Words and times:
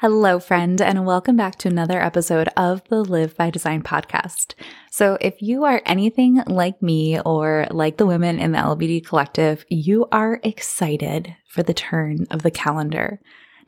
Hello, 0.00 0.38
friend, 0.38 0.80
and 0.80 1.04
welcome 1.04 1.34
back 1.34 1.56
to 1.56 1.66
another 1.66 2.00
episode 2.00 2.48
of 2.56 2.84
the 2.84 3.02
Live 3.02 3.36
by 3.36 3.50
Design 3.50 3.82
podcast. 3.82 4.54
So, 4.92 5.18
if 5.20 5.42
you 5.42 5.64
are 5.64 5.82
anything 5.84 6.40
like 6.46 6.80
me 6.80 7.18
or 7.22 7.66
like 7.72 7.96
the 7.96 8.06
women 8.06 8.38
in 8.38 8.52
the 8.52 8.58
LBD 8.58 9.04
collective, 9.04 9.64
you 9.68 10.06
are 10.12 10.38
excited 10.44 11.34
for 11.48 11.64
the 11.64 11.74
turn 11.74 12.28
of 12.30 12.44
the 12.44 12.52
calendar. 12.52 13.18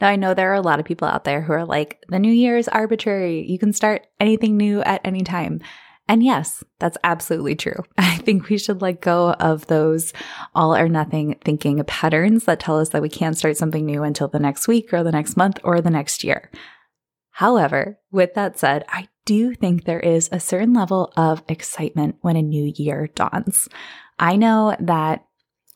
Now, 0.00 0.06
I 0.06 0.14
know 0.14 0.32
there 0.32 0.52
are 0.52 0.54
a 0.54 0.60
lot 0.60 0.78
of 0.78 0.86
people 0.86 1.08
out 1.08 1.24
there 1.24 1.42
who 1.42 1.52
are 1.52 1.64
like, 1.64 2.00
the 2.08 2.20
new 2.20 2.32
year 2.32 2.56
is 2.56 2.68
arbitrary. 2.68 3.44
You 3.50 3.58
can 3.58 3.72
start 3.72 4.06
anything 4.20 4.56
new 4.56 4.82
at 4.82 5.00
any 5.02 5.22
time. 5.22 5.60
And 6.10 6.24
yes, 6.24 6.64
that's 6.80 6.98
absolutely 7.04 7.54
true. 7.54 7.84
I 7.98 8.16
think 8.16 8.48
we 8.48 8.58
should 8.58 8.82
let 8.82 9.00
go 9.00 9.30
of 9.34 9.68
those 9.68 10.12
all 10.56 10.74
or 10.74 10.88
nothing 10.88 11.38
thinking 11.44 11.82
patterns 11.84 12.46
that 12.46 12.58
tell 12.58 12.80
us 12.80 12.88
that 12.88 13.00
we 13.00 13.08
can't 13.08 13.38
start 13.38 13.56
something 13.56 13.86
new 13.86 14.02
until 14.02 14.26
the 14.26 14.40
next 14.40 14.66
week 14.66 14.92
or 14.92 15.04
the 15.04 15.12
next 15.12 15.36
month 15.36 15.60
or 15.62 15.80
the 15.80 15.88
next 15.88 16.24
year. 16.24 16.50
However, 17.30 18.00
with 18.10 18.34
that 18.34 18.58
said, 18.58 18.84
I 18.88 19.06
do 19.24 19.54
think 19.54 19.84
there 19.84 20.00
is 20.00 20.28
a 20.32 20.40
certain 20.40 20.74
level 20.74 21.12
of 21.16 21.44
excitement 21.46 22.16
when 22.22 22.34
a 22.34 22.42
new 22.42 22.72
year 22.74 23.06
dawns. 23.14 23.68
I 24.18 24.34
know 24.34 24.74
that 24.80 25.24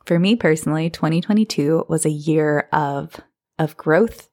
for 0.05 0.19
me 0.19 0.35
personally, 0.35 0.91
2022 0.91 1.87
was 1.89 2.05
a 2.05 2.11
year 2.11 2.69
of, 2.73 3.21
of 3.61 3.77
growth, 3.77 4.29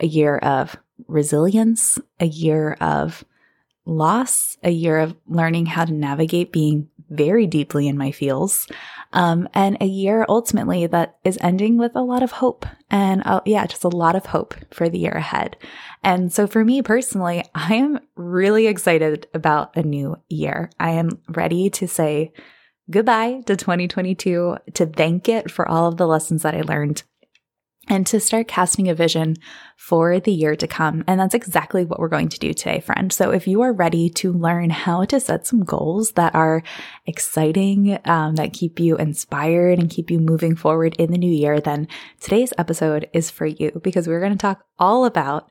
a 0.00 0.06
year 0.06 0.38
of 0.38 0.76
resilience, 1.06 2.00
a 2.18 2.26
year 2.26 2.72
of 2.80 3.24
loss, 3.86 4.58
a 4.62 4.70
year 4.70 4.98
of 4.98 5.16
learning 5.26 5.66
how 5.66 5.84
to 5.84 5.92
navigate 5.92 6.52
being 6.52 6.88
very 7.08 7.46
deeply 7.46 7.86
in 7.86 7.96
my 7.96 8.10
feels, 8.10 8.66
um, 9.12 9.48
and 9.54 9.76
a 9.80 9.86
year 9.86 10.26
ultimately 10.28 10.86
that 10.88 11.16
is 11.24 11.38
ending 11.40 11.78
with 11.78 11.94
a 11.94 12.02
lot 12.02 12.22
of 12.22 12.32
hope. 12.32 12.66
And 12.90 13.22
uh, 13.24 13.40
yeah, 13.46 13.64
just 13.66 13.84
a 13.84 13.88
lot 13.88 14.16
of 14.16 14.26
hope 14.26 14.54
for 14.72 14.88
the 14.88 14.98
year 14.98 15.12
ahead. 15.12 15.56
And 16.02 16.32
so 16.32 16.46
for 16.46 16.64
me 16.64 16.82
personally, 16.82 17.44
I 17.54 17.74
am 17.76 18.00
really 18.16 18.66
excited 18.66 19.28
about 19.32 19.76
a 19.76 19.82
new 19.82 20.16
year. 20.28 20.70
I 20.80 20.90
am 20.90 21.20
ready 21.28 21.70
to 21.70 21.86
say 21.86 22.32
goodbye 22.90 23.42
to 23.46 23.56
2022, 23.56 24.56
to 24.74 24.86
thank 24.86 25.28
it 25.28 25.50
for 25.50 25.68
all 25.68 25.88
of 25.88 25.96
the 25.96 26.06
lessons 26.06 26.42
that 26.42 26.54
I 26.54 26.62
learned 26.62 27.02
and 27.88 28.06
to 28.06 28.20
start 28.20 28.48
casting 28.48 28.88
a 28.88 28.94
vision 28.94 29.36
for 29.76 30.18
the 30.18 30.32
year 30.32 30.56
to 30.56 30.66
come. 30.66 31.04
And 31.06 31.20
that's 31.20 31.34
exactly 31.34 31.84
what 31.84 31.98
we're 31.98 32.08
going 32.08 32.28
to 32.30 32.38
do 32.38 32.52
today, 32.52 32.80
friend. 32.80 33.12
So 33.12 33.30
if 33.30 33.46
you 33.46 33.62
are 33.62 33.72
ready 33.72 34.08
to 34.10 34.32
learn 34.32 34.70
how 34.70 35.04
to 35.04 35.20
set 35.20 35.46
some 35.46 35.64
goals 35.64 36.12
that 36.12 36.34
are 36.34 36.62
exciting, 37.06 37.98
um, 38.04 38.36
that 38.36 38.52
keep 38.52 38.80
you 38.80 38.96
inspired 38.96 39.78
and 39.78 39.90
keep 39.90 40.10
you 40.10 40.18
moving 40.18 40.56
forward 40.56 40.96
in 40.96 41.12
the 41.12 41.18
new 41.18 41.30
year, 41.30 41.60
then 41.60 41.88
today's 42.20 42.52
episode 42.58 43.08
is 43.12 43.30
for 43.30 43.46
you 43.46 43.80
because 43.82 44.08
we're 44.08 44.20
going 44.20 44.32
to 44.32 44.38
talk 44.38 44.64
all 44.78 45.04
about 45.04 45.50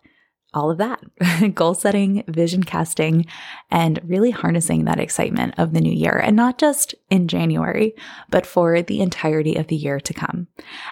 all 0.56 0.72
of 0.72 0.78
that 0.78 1.04
goal 1.56 1.74
setting, 1.74 2.24
vision 2.28 2.64
casting, 2.64 3.26
and 3.70 4.00
really 4.04 4.32
harnessing 4.32 4.86
that 4.86 5.00
excitement 5.00 5.54
of 5.58 5.74
the 5.74 5.82
new 5.82 5.92
year. 5.92 6.18
And 6.18 6.36
not 6.36 6.58
just 6.58 6.96
in 7.10 7.28
January, 7.28 7.94
but 8.30 8.46
for 8.46 8.82
the 8.82 9.02
entirety 9.02 9.56
of 9.56 9.68
the 9.68 9.76
year 9.76 10.00
to 10.00 10.14
come. 10.14 10.48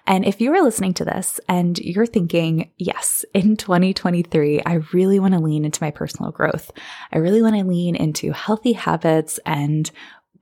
And 0.05 0.25
if 0.25 0.41
you 0.41 0.53
are 0.53 0.61
listening 0.61 0.93
to 0.95 1.05
this 1.05 1.39
and 1.47 1.79
you're 1.79 2.05
thinking, 2.05 2.71
yes, 2.77 3.25
in 3.33 3.57
2023, 3.57 4.61
I 4.65 4.81
really 4.93 5.19
want 5.19 5.33
to 5.33 5.39
lean 5.39 5.65
into 5.65 5.81
my 5.81 5.91
personal 5.91 6.31
growth. 6.31 6.69
I 7.11 7.17
really 7.17 7.41
want 7.41 7.55
to 7.55 7.63
lean 7.63 7.95
into 7.95 8.31
healthy 8.31 8.73
habits 8.73 9.39
and 9.45 9.89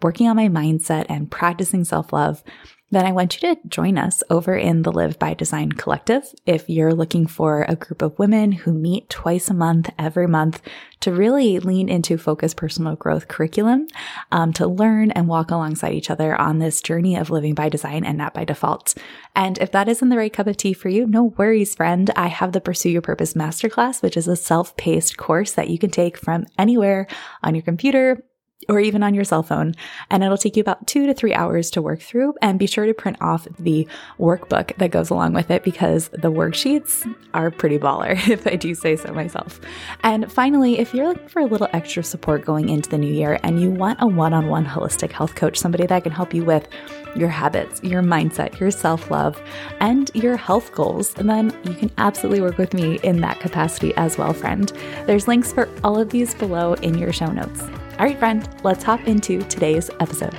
working 0.02 0.28
on 0.28 0.36
my 0.36 0.48
mindset 0.48 1.06
and 1.10 1.30
practicing 1.30 1.84
self 1.84 2.12
love 2.12 2.44
then 2.92 3.06
I 3.06 3.14
want 3.14 3.42
you 3.42 3.56
to 3.56 3.62
join 3.68 3.98
us 3.98 4.22
over 4.30 4.56
in 4.56 4.82
the 4.82 4.92
Live 4.92 5.18
by 5.18 5.34
Design 5.34 5.72
Collective. 5.72 6.24
If 6.46 6.70
you're 6.70 6.94
looking 6.94 7.26
for 7.26 7.66
a 7.68 7.76
group 7.76 8.02
of 8.02 8.20
women 8.20 8.52
who 8.52 8.74
meet 8.74 9.10
twice 9.10 9.50
a 9.50 9.54
month, 9.54 9.90
every 9.98 10.28
month, 10.28 10.62
to 11.00 11.12
really 11.12 11.58
lean 11.60 11.90
into 11.90 12.18
focused 12.18 12.58
personal 12.58 12.96
growth 12.96 13.28
curriculum, 13.30 13.88
um, 14.32 14.54
to 14.54 14.68
learn 14.68 15.10
and 15.12 15.28
walk 15.28 15.52
alongside 15.52 15.94
each 15.94 16.10
other 16.10 16.36
on 16.36 16.60
this 16.60 16.82
journey 16.82 17.16
of 17.16 17.30
living 17.30 17.56
by 17.56 17.70
design 17.70 18.04
and 18.04 18.18
not 18.18 18.34
by 18.34 18.44
default. 18.44 18.94
And 19.36 19.58
if 19.60 19.72
that 19.72 19.88
isn't 19.88 20.10
the 20.10 20.18
right 20.18 20.32
cup 20.32 20.48
of 20.48 20.58
tea 20.58 20.74
for 20.74 20.90
you, 20.90 21.08
no 21.08 21.24
worries, 21.24 21.74
friend. 21.74 22.12
I 22.16 22.28
have 22.28 22.52
the 22.52 22.62
Pursue 22.62 22.90
Your 22.90 23.02
Purpose 23.02 23.34
Masterclass, 23.34 24.04
which 24.04 24.18
is 24.18 24.28
a 24.28 24.36
self-paced 24.36 25.18
course 25.18 25.54
that 25.54 25.70
you 25.70 25.80
can 25.80 25.90
take 25.90 26.18
from 26.18 26.46
anywhere 26.58 27.08
on 27.42 27.56
your 27.56 27.64
computer, 27.64 28.24
or 28.70 28.80
even 28.80 29.04
on 29.04 29.14
your 29.14 29.24
cell 29.24 29.44
phone. 29.44 29.74
And 30.10 30.24
it'll 30.24 30.38
take 30.38 30.56
you 30.56 30.62
about 30.62 30.88
two 30.88 31.06
to 31.08 31.14
three 31.14 31.34
hours 31.34 31.70
to 31.72 31.82
work 31.82 32.02
through. 32.02 32.34
And 32.42 32.60
be 32.60 32.68
sure 32.68 32.86
to 32.86 32.94
print 32.94 33.18
off 33.22 33.48
the 33.60 33.88
workbook 34.20 34.76
that 34.78 34.92
goes 34.92 35.10
along 35.10 35.34
with 35.34 35.52
it 35.52 35.64
because 35.64 36.10
the 36.10 36.32
worksheets 36.32 37.14
are 37.34 37.52
pretty 37.52 37.78
baller, 37.78 38.12
if 38.30 38.46
I 38.48 38.56
do 38.56 38.76
say 38.76 38.96
so 38.96 39.14
myself. 39.14 39.60
And 40.04 40.32
finally, 40.32 40.80
if 40.80 40.94
you're 40.94 41.08
looking 41.08 41.28
for 41.28 41.42
a 41.42 41.46
little 41.46 41.68
extra 41.74 42.04
support 42.04 42.46
going 42.46 42.70
into 42.70 42.90
the 42.90 42.98
new 42.98 43.14
year 43.14 43.40
and 43.44 43.62
you 43.62 43.70
want 43.70 44.02
a 44.02 44.08
one 44.08 44.34
on 44.34 44.48
one 44.48 44.66
holistic 44.66 45.12
health 45.12 45.36
coach, 45.36 45.58
somebody 45.58 45.86
that 45.86 46.04
can 46.04 46.12
help 46.12 46.34
you 46.34 46.44
with 46.44 46.68
your 47.16 47.30
habits, 47.30 47.82
your 47.84 48.02
mindset, 48.02 48.60
your 48.60 48.72
self 48.72 49.12
love, 49.12 49.42
and 49.80 50.12
your 50.14 50.38
health 50.38 50.74
goals, 50.74 51.14
then 51.14 51.56
you 51.66 51.74
can 51.74 51.92
absolutely 51.98 52.42
work 52.42 52.58
with 52.58 52.74
me 52.74 53.00
in 53.04 53.22
that 53.22 53.40
capacity 53.40 53.94
as 53.96 54.18
well, 54.18 54.34
friend. 54.34 54.72
There's 55.06 55.28
links 55.28 55.52
for 55.52 55.70
all 55.84 56.00
of 56.00 56.10
these 56.10 56.34
below 56.36 56.74
in 56.76 56.98
your 56.98 57.12
show 57.12 57.28
notes. 57.32 57.64
All 58.02 58.08
right, 58.08 58.18
friend, 58.18 58.50
let's 58.64 58.84
hop 58.84 59.08
into 59.08 59.44
today's 59.44 59.92
episode. 60.00 60.34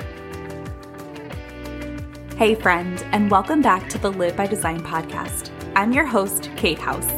Hey, 2.36 2.56
friend, 2.56 3.00
and 3.12 3.30
welcome 3.30 3.62
back 3.62 3.88
to 3.90 3.98
the 3.98 4.10
Live 4.10 4.34
by 4.34 4.48
Design 4.48 4.82
podcast. 4.82 5.50
I'm 5.76 5.92
your 5.92 6.04
host, 6.04 6.50
Kate 6.56 6.80
House, 6.80 7.08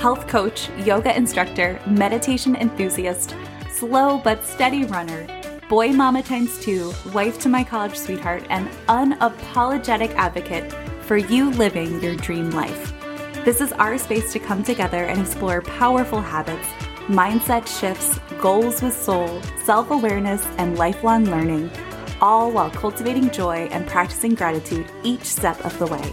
health 0.00 0.26
coach, 0.26 0.68
yoga 0.78 1.16
instructor, 1.16 1.80
meditation 1.86 2.56
enthusiast, 2.56 3.36
slow 3.70 4.18
but 4.18 4.42
steady 4.42 4.82
runner, 4.86 5.24
boy 5.68 5.92
mama 5.92 6.24
times 6.24 6.58
two, 6.58 6.92
wife 7.12 7.38
to 7.38 7.48
my 7.48 7.62
college 7.62 7.96
sweetheart, 7.96 8.44
and 8.50 8.68
unapologetic 8.88 10.12
advocate 10.16 10.72
for 11.02 11.16
you 11.16 11.50
living 11.50 12.02
your 12.02 12.16
dream 12.16 12.50
life. 12.50 12.92
This 13.44 13.60
is 13.60 13.70
our 13.74 13.96
space 13.98 14.32
to 14.32 14.40
come 14.40 14.64
together 14.64 15.04
and 15.04 15.20
explore 15.20 15.62
powerful 15.62 16.20
habits 16.20 16.66
mindset 17.06 17.66
shifts, 17.66 18.20
goals 18.42 18.82
with 18.82 18.92
soul, 18.92 19.40
self 19.64 19.90
awareness, 19.92 20.44
and 20.58 20.76
lifelong 20.76 21.24
learning, 21.26 21.70
all 22.20 22.50
while 22.50 22.70
cultivating 22.70 23.30
joy 23.30 23.68
and 23.70 23.86
practicing 23.86 24.34
gratitude 24.34 24.90
each 25.04 25.22
step 25.22 25.64
of 25.64 25.78
the 25.78 25.86
way. 25.86 26.12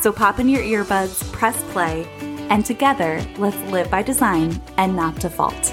So 0.00 0.12
pop 0.12 0.40
in 0.40 0.48
your 0.48 0.62
earbuds, 0.62 1.30
press 1.32 1.62
play, 1.72 2.04
and 2.50 2.66
together 2.66 3.24
let's 3.38 3.56
live 3.70 3.88
by 3.88 4.02
design 4.02 4.60
and 4.76 4.96
not 4.96 5.14
default. 5.20 5.72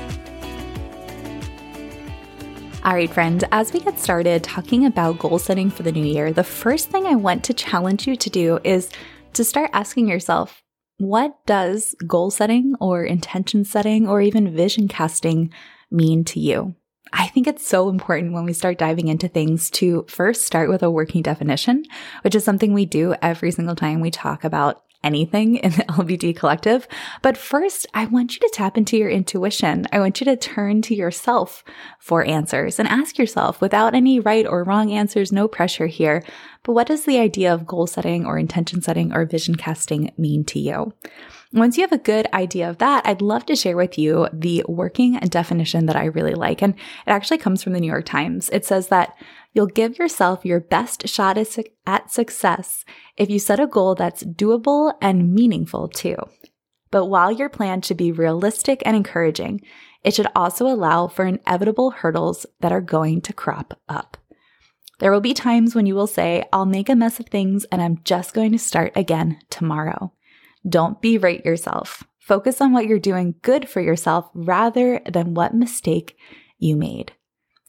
All 2.85 2.93
right, 2.93 3.09
friend, 3.09 3.43
as 3.51 3.73
we 3.73 3.79
get 3.79 3.99
started 3.99 4.43
talking 4.43 4.85
about 4.85 5.17
goal 5.17 5.39
setting 5.39 5.71
for 5.71 5.81
the 5.81 5.91
new 5.91 6.05
year, 6.05 6.31
the 6.31 6.43
first 6.43 6.89
thing 6.89 7.07
I 7.07 7.15
want 7.15 7.43
to 7.45 7.53
challenge 7.53 8.07
you 8.07 8.15
to 8.15 8.29
do 8.29 8.59
is 8.63 8.89
to 9.33 9.43
start 9.43 9.71
asking 9.73 10.07
yourself 10.07 10.61
what 10.99 11.35
does 11.45 11.95
goal 12.05 12.29
setting 12.29 12.75
or 12.79 13.03
intention 13.03 13.65
setting 13.65 14.07
or 14.07 14.21
even 14.21 14.55
vision 14.55 14.87
casting 14.87 15.51
mean 15.91 16.23
to 16.25 16.39
you? 16.39 16.75
I 17.11 17.27
think 17.27 17.47
it's 17.47 17.67
so 17.67 17.89
important 17.89 18.33
when 18.33 18.45
we 18.45 18.53
start 18.53 18.77
diving 18.77 19.07
into 19.07 19.27
things 19.27 19.69
to 19.71 20.05
first 20.07 20.45
start 20.45 20.69
with 20.69 20.83
a 20.83 20.91
working 20.91 21.21
definition, 21.21 21.85
which 22.21 22.35
is 22.35 22.43
something 22.43 22.73
we 22.73 22.85
do 22.85 23.15
every 23.21 23.51
single 23.51 23.75
time 23.75 23.99
we 23.99 24.11
talk 24.11 24.43
about 24.43 24.83
anything 25.03 25.55
in 25.55 25.71
the 25.71 25.83
LBD 25.89 26.35
collective. 26.35 26.87
But 27.21 27.37
first, 27.37 27.87
I 27.93 28.05
want 28.05 28.35
you 28.35 28.39
to 28.41 28.53
tap 28.53 28.77
into 28.77 28.97
your 28.97 29.09
intuition. 29.09 29.87
I 29.91 29.99
want 29.99 30.19
you 30.19 30.25
to 30.25 30.35
turn 30.35 30.81
to 30.83 30.95
yourself 30.95 31.63
for 31.99 32.23
answers 32.25 32.79
and 32.79 32.87
ask 32.87 33.17
yourself 33.17 33.61
without 33.61 33.95
any 33.95 34.19
right 34.19 34.45
or 34.45 34.63
wrong 34.63 34.91
answers, 34.91 35.31
no 35.31 35.47
pressure 35.47 35.87
here. 35.87 36.23
But 36.63 36.73
what 36.73 36.87
does 36.87 37.05
the 37.05 37.19
idea 37.19 37.53
of 37.53 37.65
goal 37.65 37.87
setting 37.87 38.25
or 38.25 38.37
intention 38.37 38.81
setting 38.81 39.13
or 39.13 39.25
vision 39.25 39.55
casting 39.55 40.11
mean 40.17 40.43
to 40.45 40.59
you? 40.59 40.93
Once 41.51 41.77
you 41.77 41.81
have 41.81 41.91
a 41.91 41.97
good 41.97 42.27
idea 42.31 42.69
of 42.69 42.77
that, 42.77 43.05
I'd 43.07 43.23
love 43.23 43.43
to 43.47 43.55
share 43.55 43.75
with 43.75 43.97
you 43.97 44.27
the 44.31 44.63
working 44.67 45.13
definition 45.13 45.87
that 45.87 45.95
I 45.95 46.05
really 46.05 46.35
like. 46.35 46.61
And 46.61 46.75
it 46.75 47.09
actually 47.11 47.39
comes 47.39 47.63
from 47.63 47.73
the 47.73 47.79
New 47.79 47.87
York 47.87 48.05
Times. 48.05 48.51
It 48.53 48.65
says 48.65 48.89
that 48.89 49.15
you'll 49.53 49.65
give 49.65 49.97
yourself 49.97 50.45
your 50.45 50.59
best 50.59 51.07
shot 51.07 51.39
at 51.87 52.11
success 52.11 52.85
if 53.17 53.31
you 53.31 53.39
set 53.39 53.59
a 53.59 53.65
goal 53.65 53.95
that's 53.95 54.23
doable 54.23 54.93
and 55.01 55.33
meaningful 55.33 55.87
too. 55.87 56.17
But 56.91 57.07
while 57.07 57.31
your 57.31 57.49
plan 57.49 57.81
should 57.81 57.97
be 57.97 58.11
realistic 58.11 58.83
and 58.85 58.95
encouraging, 58.95 59.61
it 60.03 60.13
should 60.13 60.27
also 60.35 60.67
allow 60.67 61.07
for 61.07 61.25
inevitable 61.25 61.89
hurdles 61.91 62.45
that 62.59 62.71
are 62.71 62.81
going 62.81 63.21
to 63.21 63.33
crop 63.33 63.79
up. 63.89 64.17
There 64.99 65.11
will 65.11 65.21
be 65.21 65.33
times 65.33 65.73
when 65.73 65.87
you 65.87 65.95
will 65.95 66.07
say, 66.07 66.43
I'll 66.53 66.65
make 66.65 66.89
a 66.89 66.95
mess 66.95 67.19
of 67.19 67.27
things 67.27 67.65
and 67.71 67.81
I'm 67.81 68.01
just 68.03 68.35
going 68.35 68.51
to 68.51 68.59
start 68.59 68.91
again 68.95 69.39
tomorrow. 69.49 70.13
Don't 70.69 71.01
berate 71.01 71.45
yourself. 71.45 72.03
Focus 72.19 72.61
on 72.61 72.71
what 72.71 72.85
you're 72.85 72.99
doing 72.99 73.35
good 73.41 73.67
for 73.67 73.81
yourself 73.81 74.29
rather 74.33 75.01
than 75.09 75.33
what 75.33 75.55
mistake 75.55 76.15
you 76.59 76.75
made. 76.75 77.13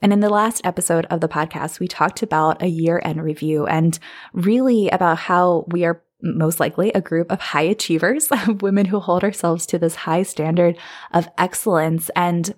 And 0.02 0.12
in 0.12 0.20
the 0.20 0.30
last 0.30 0.62
episode 0.64 1.06
of 1.06 1.20
the 1.20 1.28
podcast, 1.28 1.78
we 1.78 1.88
talked 1.88 2.22
about 2.22 2.62
a 2.62 2.66
year 2.66 3.00
end 3.04 3.22
review 3.22 3.66
and 3.66 3.98
really 4.32 4.88
about 4.88 5.18
how 5.18 5.64
we 5.68 5.84
are 5.84 6.02
most 6.22 6.60
likely 6.60 6.92
a 6.92 7.00
group 7.00 7.30
of 7.30 7.40
high 7.40 7.62
achievers, 7.62 8.28
women 8.60 8.86
who 8.86 9.00
hold 9.00 9.24
ourselves 9.24 9.66
to 9.66 9.78
this 9.78 9.94
high 9.94 10.22
standard 10.22 10.78
of 11.12 11.28
excellence. 11.38 12.10
And 12.16 12.54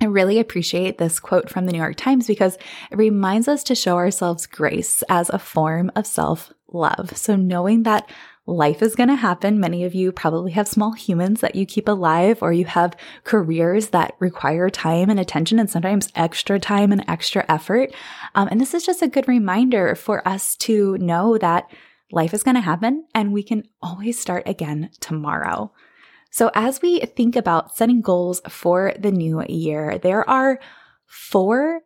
I 0.00 0.06
really 0.06 0.38
appreciate 0.38 0.98
this 0.98 1.18
quote 1.18 1.50
from 1.50 1.66
the 1.66 1.72
New 1.72 1.78
York 1.78 1.96
Times 1.96 2.26
because 2.26 2.56
it 2.90 2.96
reminds 2.96 3.48
us 3.48 3.64
to 3.64 3.74
show 3.74 3.96
ourselves 3.96 4.46
grace 4.46 5.02
as 5.08 5.28
a 5.28 5.38
form 5.38 5.90
of 5.96 6.06
self 6.06 6.52
love. 6.70 7.16
So 7.16 7.34
knowing 7.34 7.82
that 7.84 8.10
life 8.48 8.82
is 8.82 8.96
going 8.96 9.10
to 9.10 9.14
happen. 9.14 9.60
Many 9.60 9.84
of 9.84 9.94
you 9.94 10.10
probably 10.10 10.52
have 10.52 10.66
small 10.66 10.92
humans 10.92 11.42
that 11.42 11.54
you 11.54 11.66
keep 11.66 11.86
alive, 11.86 12.42
or 12.42 12.52
you 12.52 12.64
have 12.64 12.96
careers 13.24 13.88
that 13.88 14.14
require 14.18 14.70
time 14.70 15.10
and 15.10 15.20
attention 15.20 15.58
and 15.58 15.68
sometimes 15.68 16.10
extra 16.14 16.58
time 16.58 16.90
and 16.90 17.04
extra 17.06 17.44
effort. 17.48 17.94
Um, 18.34 18.48
and 18.50 18.60
this 18.60 18.72
is 18.72 18.86
just 18.86 19.02
a 19.02 19.08
good 19.08 19.28
reminder 19.28 19.94
for 19.94 20.26
us 20.26 20.56
to 20.56 20.96
know 20.96 21.36
that 21.38 21.70
life 22.10 22.32
is 22.32 22.42
going 22.42 22.54
to 22.54 22.62
happen 22.62 23.04
and 23.14 23.32
we 23.32 23.42
can 23.42 23.64
always 23.82 24.18
start 24.18 24.44
again 24.46 24.90
tomorrow. 24.98 25.70
So, 26.30 26.50
as 26.54 26.80
we 26.80 27.00
think 27.00 27.36
about 27.36 27.76
setting 27.76 28.00
goals 28.00 28.40
for 28.48 28.94
the 28.98 29.12
new 29.12 29.42
year, 29.46 29.98
there 29.98 30.28
are 30.28 30.58
four 31.06 31.80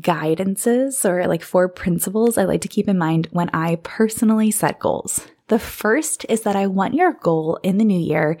guidances 0.00 1.08
or 1.08 1.26
like 1.26 1.42
four 1.42 1.68
principles 1.68 2.38
I 2.38 2.44
like 2.44 2.60
to 2.62 2.68
keep 2.68 2.88
in 2.88 2.98
mind 2.98 3.28
when 3.30 3.50
I 3.52 3.76
personally 3.82 4.50
set 4.50 4.78
goals. 4.78 5.26
The 5.48 5.58
first 5.58 6.24
is 6.28 6.42
that 6.42 6.56
I 6.56 6.66
want 6.66 6.94
your 6.94 7.12
goal 7.12 7.58
in 7.62 7.78
the 7.78 7.84
new 7.84 7.98
year 7.98 8.38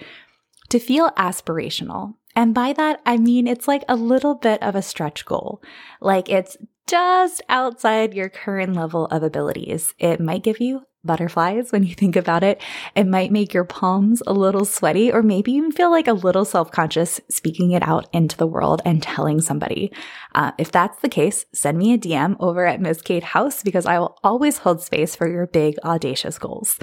to 0.68 0.78
feel 0.78 1.10
aspirational. 1.10 2.14
And 2.36 2.54
by 2.54 2.72
that, 2.74 3.00
I 3.04 3.16
mean 3.16 3.46
it's 3.46 3.66
like 3.66 3.84
a 3.88 3.96
little 3.96 4.34
bit 4.34 4.62
of 4.62 4.76
a 4.76 4.82
stretch 4.82 5.24
goal. 5.24 5.62
Like 6.00 6.28
it's 6.28 6.56
just 6.86 7.42
outside 7.48 8.14
your 8.14 8.28
current 8.28 8.74
level 8.74 9.06
of 9.06 9.22
abilities. 9.22 9.94
It 9.98 10.20
might 10.20 10.42
give 10.42 10.60
you 10.60 10.82
butterflies 11.04 11.72
when 11.72 11.82
you 11.82 11.94
think 11.94 12.16
about 12.16 12.42
it. 12.42 12.60
It 12.94 13.06
might 13.06 13.32
make 13.32 13.54
your 13.54 13.64
palms 13.64 14.22
a 14.26 14.32
little 14.32 14.64
sweaty, 14.64 15.12
or 15.12 15.22
maybe 15.22 15.52
even 15.52 15.72
feel 15.72 15.90
like 15.90 16.08
a 16.08 16.12
little 16.12 16.44
self 16.44 16.70
conscious 16.70 17.20
speaking 17.28 17.72
it 17.72 17.82
out 17.82 18.08
into 18.12 18.36
the 18.36 18.46
world 18.46 18.82
and 18.84 19.02
telling 19.02 19.40
somebody. 19.40 19.92
Uh, 20.34 20.52
if 20.58 20.70
that's 20.72 21.00
the 21.00 21.08
case, 21.08 21.46
send 21.52 21.78
me 21.78 21.92
a 21.92 21.98
DM 21.98 22.36
over 22.40 22.66
at 22.66 22.80
Miss 22.80 23.02
Kate 23.02 23.24
House 23.24 23.62
because 23.62 23.86
I 23.86 23.98
will 23.98 24.18
always 24.22 24.58
hold 24.58 24.82
space 24.82 25.16
for 25.16 25.28
your 25.28 25.46
big, 25.46 25.76
audacious 25.84 26.38
goals. 26.38 26.78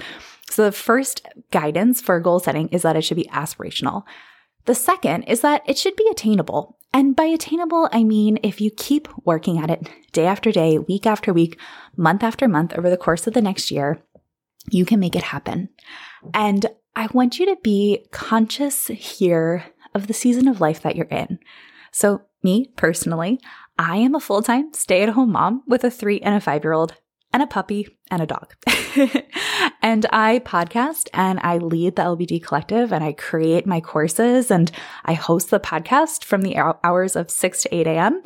So 0.50 0.64
the 0.64 0.72
first 0.72 1.26
guidance 1.50 2.00
for 2.00 2.18
goal 2.20 2.40
setting 2.40 2.68
is 2.68 2.82
that 2.82 2.96
it 2.96 3.02
should 3.02 3.16
be 3.16 3.30
aspirational. 3.32 4.04
The 4.66 4.74
second 4.74 5.24
is 5.24 5.40
that 5.40 5.62
it 5.66 5.78
should 5.78 5.96
be 5.96 6.08
attainable. 6.10 6.75
And 6.96 7.14
by 7.14 7.24
attainable, 7.24 7.90
I 7.92 8.04
mean 8.04 8.38
if 8.42 8.58
you 8.58 8.70
keep 8.70 9.06
working 9.26 9.58
at 9.58 9.70
it 9.70 9.90
day 10.12 10.24
after 10.24 10.50
day, 10.50 10.78
week 10.78 11.06
after 11.06 11.30
week, 11.30 11.60
month 11.94 12.22
after 12.22 12.48
month 12.48 12.72
over 12.72 12.88
the 12.88 12.96
course 12.96 13.26
of 13.26 13.34
the 13.34 13.42
next 13.42 13.70
year, 13.70 14.02
you 14.70 14.86
can 14.86 14.98
make 14.98 15.14
it 15.14 15.24
happen. 15.24 15.68
And 16.32 16.64
I 16.96 17.08
want 17.12 17.38
you 17.38 17.44
to 17.54 17.58
be 17.62 18.06
conscious 18.12 18.86
here 18.86 19.66
of 19.94 20.06
the 20.06 20.14
season 20.14 20.48
of 20.48 20.62
life 20.62 20.80
that 20.84 20.96
you're 20.96 21.04
in. 21.04 21.38
So, 21.92 22.22
me 22.42 22.72
personally, 22.76 23.40
I 23.78 23.98
am 23.98 24.14
a 24.14 24.20
full 24.20 24.40
time 24.40 24.72
stay 24.72 25.02
at 25.02 25.10
home 25.10 25.32
mom 25.32 25.64
with 25.66 25.84
a 25.84 25.90
three 25.90 26.20
and 26.20 26.34
a 26.34 26.40
five 26.40 26.64
year 26.64 26.72
old 26.72 26.94
and 27.30 27.42
a 27.42 27.46
puppy 27.46 27.98
and 28.10 28.22
a 28.22 28.26
dog. 28.26 28.54
and 29.82 30.06
I 30.12 30.40
podcast 30.40 31.08
and 31.14 31.38
I 31.42 31.58
lead 31.58 31.96
the 31.96 32.02
LBD 32.02 32.42
collective 32.42 32.92
and 32.92 33.04
I 33.04 33.12
create 33.12 33.66
my 33.66 33.80
courses 33.80 34.50
and 34.50 34.70
I 35.04 35.14
host 35.14 35.50
the 35.50 35.60
podcast 35.60 36.24
from 36.24 36.42
the 36.42 36.56
hours 36.84 37.16
of 37.16 37.30
6 37.30 37.62
to 37.62 37.74
8 37.74 37.86
a.m. 37.86 38.22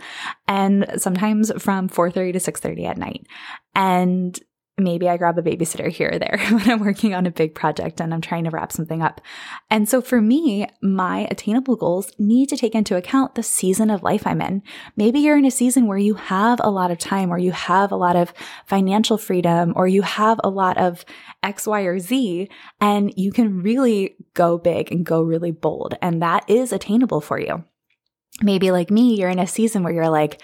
and 0.49 0.87
sometimes 0.97 1.52
from 1.62 1.88
4:30 1.88 2.32
to 2.32 2.41
6:30 2.41 2.87
at 2.87 2.99
night. 2.99 3.26
And 3.75 4.38
maybe 4.82 5.09
I 5.09 5.17
grab 5.17 5.38
a 5.38 5.43
babysitter 5.43 5.88
here 5.88 6.11
or 6.12 6.19
there 6.19 6.38
when 6.50 6.69
I'm 6.71 6.81
working 6.81 7.15
on 7.15 7.27
a 7.27 7.31
big 7.31 7.55
project 7.55 8.00
and 8.00 8.12
I'm 8.12 8.21
trying 8.21 8.44
to 8.44 8.50
wrap 8.50 8.73
something 8.73 9.03
up. 9.03 9.21
And 9.71 9.88
so 9.88 10.00
for 10.00 10.21
me, 10.21 10.67
my 10.82 11.27
attainable 11.31 11.77
goals 11.77 12.12
need 12.19 12.49
to 12.49 12.56
take 12.56 12.75
into 12.75 12.97
account 12.97 13.35
the 13.35 13.43
season 13.43 13.91
of 13.91 14.03
life 14.03 14.27
I'm 14.27 14.41
in. 14.41 14.62
Maybe 14.97 15.21
you're 15.21 15.38
in 15.38 15.44
a 15.44 15.50
season 15.50 15.87
where 15.87 15.99
you 15.99 16.15
have 16.15 16.61
a 16.62 16.71
lot 16.71 16.91
of 16.91 16.99
time 16.99 17.32
or 17.32 17.38
you 17.38 17.53
have 17.53 17.93
a 17.93 17.97
lot 17.97 18.17
of 18.17 18.32
financial 18.67 19.19
freedom 19.19 19.73
or 19.77 19.87
you 19.87 20.03
have 20.03 20.41
a 20.43 20.50
lot 20.50 20.79
of 20.79 21.05
X, 21.43 21.67
Y, 21.67 21.83
or 21.83 21.99
Z 21.99 22.49
and 22.81 23.12
you 23.17 23.33
can 23.33 23.62
really 23.62 24.17
go 24.35 24.59
big 24.59 24.91
and 24.93 25.06
go 25.06 25.23
really 25.23 25.53
bold. 25.53 25.97
And 26.03 26.23
that 26.23 26.49
is 26.49 26.73
attainable 26.73 27.21
for 27.21 27.38
you. 27.38 27.65
Maybe 28.43 28.71
like 28.71 28.91
me, 28.91 29.17
you're 29.17 29.29
in 29.29 29.38
a 29.38 29.47
season 29.47 29.83
where 29.83 29.93
you're 29.93 30.09
like, 30.09 30.41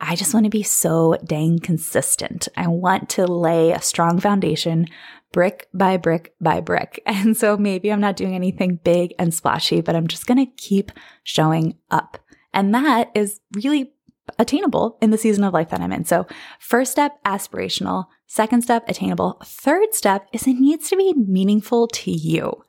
I 0.00 0.14
just 0.14 0.32
want 0.32 0.44
to 0.44 0.50
be 0.50 0.62
so 0.62 1.16
dang 1.24 1.58
consistent. 1.58 2.48
I 2.56 2.68
want 2.68 3.08
to 3.10 3.26
lay 3.26 3.72
a 3.72 3.82
strong 3.82 4.20
foundation 4.20 4.86
brick 5.32 5.68
by 5.74 5.96
brick 5.96 6.34
by 6.40 6.60
brick. 6.60 7.02
And 7.06 7.36
so 7.36 7.56
maybe 7.56 7.90
I'm 7.92 8.00
not 8.00 8.16
doing 8.16 8.34
anything 8.34 8.76
big 8.82 9.14
and 9.18 9.34
splashy, 9.34 9.80
but 9.80 9.96
I'm 9.96 10.06
just 10.06 10.26
going 10.26 10.44
to 10.44 10.52
keep 10.56 10.92
showing 11.24 11.76
up. 11.90 12.18
And 12.54 12.74
that 12.74 13.10
is 13.14 13.40
really 13.54 13.92
attainable 14.38 14.98
in 15.00 15.10
the 15.10 15.18
season 15.18 15.44
of 15.44 15.54
life 15.54 15.70
that 15.70 15.80
I'm 15.80 15.92
in. 15.92 16.04
So 16.04 16.26
first 16.58 16.92
step, 16.92 17.22
aspirational. 17.24 18.06
Second 18.26 18.62
step, 18.62 18.88
attainable. 18.88 19.40
Third 19.44 19.94
step 19.94 20.28
is 20.32 20.46
it 20.46 20.60
needs 20.60 20.88
to 20.90 20.96
be 20.96 21.14
meaningful 21.14 21.88
to 21.88 22.10
you. 22.10 22.64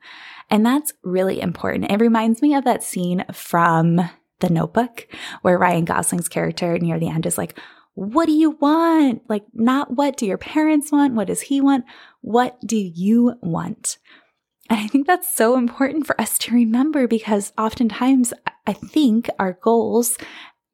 And 0.48 0.66
that's 0.66 0.92
really 1.04 1.40
important. 1.40 1.90
It 1.90 2.00
reminds 2.00 2.42
me 2.42 2.54
of 2.54 2.64
that 2.64 2.82
scene 2.82 3.24
from 3.32 4.00
the 4.40 4.50
Notebook, 4.50 5.06
where 5.42 5.58
Ryan 5.58 5.84
Gosling's 5.84 6.28
character 6.28 6.78
near 6.78 6.98
the 6.98 7.08
end 7.08 7.26
is 7.26 7.38
like, 7.38 7.58
What 7.94 8.26
do 8.26 8.32
you 8.32 8.50
want? 8.52 9.22
Like, 9.28 9.44
not 9.54 9.96
what 9.96 10.16
do 10.16 10.26
your 10.26 10.38
parents 10.38 10.92
want? 10.92 11.14
What 11.14 11.28
does 11.28 11.42
he 11.42 11.60
want? 11.60 11.84
What 12.20 12.58
do 12.66 12.76
you 12.76 13.34
want? 13.40 13.98
And 14.68 14.78
I 14.78 14.86
think 14.86 15.06
that's 15.06 15.34
so 15.34 15.56
important 15.56 16.06
for 16.06 16.18
us 16.20 16.38
to 16.38 16.54
remember 16.54 17.08
because 17.08 17.52
oftentimes 17.58 18.32
I 18.66 18.72
think 18.72 19.28
our 19.38 19.54
goals 19.54 20.16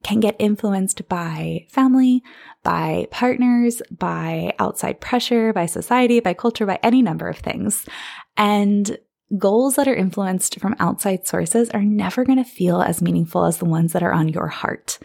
can 0.03 0.21
get 0.21 0.37
influenced 0.39 1.09
by 1.09 1.67
family, 1.71 2.23
by 2.63 3.09
partners, 3.11 3.83
by 3.91 4.55
outside 4.59 5.01
pressure, 5.01 5.53
by 5.53 5.67
society, 5.67 6.21
by 6.21 6.35
culture, 6.35 6.67
by 6.67 6.79
any 6.83 7.03
number 7.03 7.27
of 7.29 7.39
things. 7.39 7.87
And 8.37 8.99
Goals 9.37 9.75
that 9.75 9.89
are 9.89 9.95
influenced 9.95 10.61
from 10.61 10.77
outside 10.79 11.27
sources 11.27 11.69
are 11.71 11.83
never 11.83 12.25
going 12.25 12.39
to 12.39 12.49
feel 12.49 12.81
as 12.81 13.03
meaningful 13.03 13.45
as 13.45 13.59
the 13.59 13.65
ones 13.65 13.93
that 13.93 14.03
are 14.03 14.13
on 14.13 14.29
your 14.29 14.47
heart. 14.47 14.99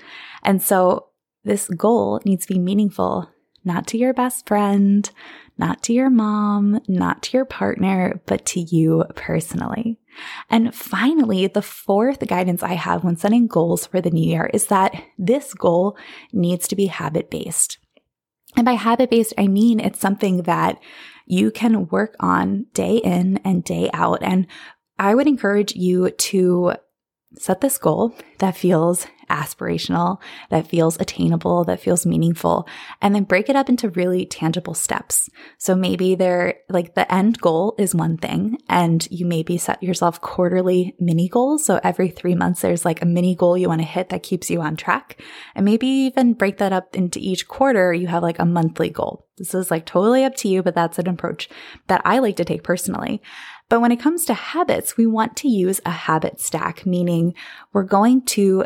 And 0.44 0.62
so 0.62 1.08
this 1.44 1.68
goal 1.70 2.22
needs 2.24 2.46
to 2.46 2.54
be 2.54 2.60
meaningful, 2.60 3.30
not 3.64 3.88
to 3.88 3.98
your 3.98 4.14
best 4.14 4.48
friend, 4.48 5.10
not 5.58 5.82
to 5.84 5.94
your 5.94 6.12
mom, 6.12 6.82
not 6.88 7.24
to 7.24 7.38
your 7.38 7.46
partner, 7.46 8.22
but 8.28 8.46
to 8.48 8.60
you 8.60 9.06
personally. 9.16 10.00
And 10.50 10.74
finally, 10.74 11.48
the 11.48 11.62
fourth 11.62 12.26
guidance 12.28 12.62
I 12.62 12.74
have 12.74 13.04
when 13.04 13.16
setting 13.16 13.48
goals 13.48 13.88
for 13.88 14.01
the 14.01 14.12
new 14.12 14.28
year 14.28 14.51
is 14.54 14.68
that 14.68 15.04
this 15.18 15.54
goal 15.54 15.98
needs 16.32 16.68
to 16.68 16.75
be 16.75 16.88
habit 16.88 17.32
based. 17.32 17.80
And 18.56 18.66
by 18.66 18.74
habit 18.74 19.10
based, 19.10 19.34
I 19.38 19.48
mean 19.48 19.80
it's 19.80 20.00
something 20.00 20.44
that 20.44 20.80
you 21.25 21.51
can 21.51 21.88
work 21.88 22.16
on 22.20 22.66
day 22.74 22.98
in 22.98 23.38
and 23.44 23.63
day 23.63 23.90
out. 23.94 24.22
And 24.22 24.48
I 25.00 25.16
would 25.16 25.28
encourage 25.28 25.75
you 25.75 26.12
to 26.12 26.74
set 27.38 27.62
this 27.62 27.78
goal 27.78 28.14
that 28.40 28.58
feels 28.58 29.08
aspirational, 29.30 30.20
that 30.50 30.68
feels 30.68 31.00
attainable, 31.00 31.64
that 31.64 31.80
feels 31.80 32.06
meaningful, 32.06 32.68
and 33.02 33.16
then 33.16 33.24
break 33.24 33.50
it 33.50 33.56
up 33.56 33.70
into 33.70 33.90
really 33.90 34.26
tangible 34.26 34.74
steps. 34.74 35.30
So 35.58 35.74
maybe 35.74 36.16
there, 36.16 36.56
like 36.70 36.96
the 36.96 37.12
end 37.12 37.40
goal 37.40 37.74
is 37.78 37.96
one 37.96 38.18
thing, 38.18 38.58
and 38.68 39.08
you 39.10 39.26
maybe 39.26 39.58
set 39.58 39.82
yourself 39.82 40.20
quarterly 40.20 40.96
mini 41.00 41.30
goals. 41.30 41.66
So 41.66 41.80
every 41.84 42.10
three 42.10 42.36
months, 42.36 42.62
there's 42.62 42.86
like 42.86 43.02
a 43.02 43.06
mini 43.06 43.36
goal 43.36 43.58
you 43.58 43.70
want 43.70 43.82
to 43.82 43.88
hit 43.88 44.10
that 44.10 44.24
keeps 44.24 44.50
you 44.50 44.62
on 44.62 44.76
track. 44.76 45.22
And 45.56 45.66
maybe 45.66 45.88
even 45.88 46.34
break 46.34 46.58
that 46.58 46.74
up 46.74 46.96
into 46.96 47.20
each 47.20 47.48
quarter, 47.48 47.94
you 47.94 48.08
have 48.08 48.24
like 48.24 48.40
a 48.40 48.46
monthly 48.46 48.90
goal. 48.90 49.28
This 49.38 49.56
is 49.56 49.72
like 49.72 49.86
totally 49.86 50.24
up 50.24 50.36
to 50.38 50.48
you, 50.50 50.62
but 50.62 50.76
that's 50.76 51.00
an 51.00 51.08
approach 51.08 51.50
that 51.88 52.02
I 52.06 52.20
like 52.20 52.36
to 52.36 52.46
take 52.46 52.64
personally. 52.64 53.22
But 53.72 53.80
when 53.80 53.94
it 53.94 54.01
comes 54.01 54.25
to 54.25 54.34
habits, 54.34 54.98
we 54.98 55.08
want 55.08 55.38
to 55.38 55.48
use 55.48 55.80
a 55.86 55.92
habit 55.92 56.42
stack, 56.42 56.86
meaning 56.86 57.34
we're 57.72 57.84
going 57.84 58.22
to 58.24 58.66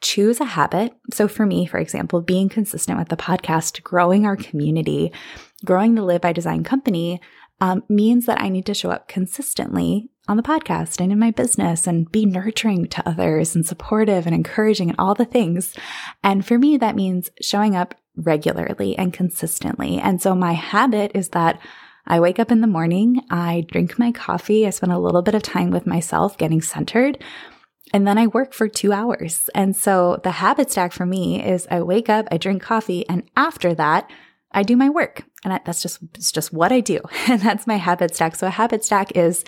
choose 0.00 0.40
a 0.40 0.44
habit. 0.44 0.92
So 1.12 1.26
for 1.26 1.44
me, 1.44 1.66
for 1.66 1.78
example, 1.78 2.20
being 2.20 2.48
consistent 2.48 2.96
with 2.96 3.08
the 3.08 3.16
podcast, 3.16 3.82
growing 3.82 4.24
our 4.24 4.36
community, 4.36 5.10
growing 5.64 5.96
the 5.96 6.04
Live 6.04 6.20
by 6.20 6.32
Design 6.32 6.62
company 6.62 7.20
um, 7.60 7.82
means 7.88 8.26
that 8.26 8.40
I 8.40 8.48
need 8.48 8.66
to 8.66 8.74
show 8.74 8.90
up 8.92 9.08
consistently 9.08 10.10
on 10.28 10.36
the 10.36 10.44
podcast 10.44 11.00
and 11.00 11.10
in 11.10 11.18
my 11.18 11.32
business 11.32 11.88
and 11.88 12.12
be 12.12 12.24
nurturing 12.24 12.86
to 12.86 13.08
others 13.08 13.56
and 13.56 13.66
supportive 13.66 14.26
and 14.26 14.34
encouraging 14.34 14.90
and 14.90 14.98
all 15.00 15.16
the 15.16 15.24
things. 15.24 15.74
And 16.22 16.46
for 16.46 16.56
me, 16.56 16.76
that 16.76 16.94
means 16.94 17.30
showing 17.42 17.74
up 17.74 17.96
regularly 18.14 18.96
and 18.96 19.12
consistently. 19.12 19.98
And 19.98 20.22
so 20.22 20.36
my 20.36 20.52
habit 20.52 21.10
is 21.16 21.30
that 21.30 21.58
I 22.06 22.20
wake 22.20 22.38
up 22.38 22.52
in 22.52 22.60
the 22.60 22.66
morning, 22.66 23.22
I 23.30 23.66
drink 23.68 23.98
my 23.98 24.12
coffee, 24.12 24.66
I 24.66 24.70
spend 24.70 24.92
a 24.92 24.98
little 24.98 25.22
bit 25.22 25.34
of 25.34 25.42
time 25.42 25.70
with 25.70 25.86
myself 25.86 26.38
getting 26.38 26.62
centered, 26.62 27.22
and 27.92 28.06
then 28.06 28.18
I 28.18 28.28
work 28.28 28.52
for 28.52 28.68
two 28.68 28.92
hours. 28.92 29.48
And 29.54 29.74
so 29.76 30.20
the 30.22 30.32
habit 30.32 30.70
stack 30.70 30.92
for 30.92 31.06
me 31.06 31.42
is 31.44 31.66
I 31.70 31.82
wake 31.82 32.08
up, 32.08 32.26
I 32.30 32.36
drink 32.36 32.62
coffee, 32.62 33.08
and 33.08 33.24
after 33.36 33.74
that, 33.74 34.10
I 34.52 34.62
do 34.62 34.76
my 34.76 34.88
work 34.88 35.24
and 35.44 35.60
that's 35.64 35.82
just, 35.82 35.98
it's 36.14 36.32
just 36.32 36.52
what 36.52 36.72
I 36.72 36.80
do. 36.80 37.00
And 37.28 37.40
that's 37.40 37.66
my 37.66 37.76
habit 37.76 38.14
stack. 38.14 38.36
So 38.36 38.46
a 38.46 38.50
habit 38.50 38.84
stack 38.84 39.16
is 39.16 39.44